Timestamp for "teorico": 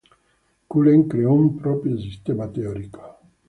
2.47-3.19